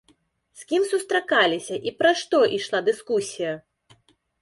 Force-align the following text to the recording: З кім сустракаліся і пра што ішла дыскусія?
З 0.61 0.63
кім 0.71 0.87
сустракаліся 0.93 1.79
і 1.91 1.95
пра 2.01 2.15
што 2.25 2.43
ішла 2.59 2.85
дыскусія? 2.91 3.51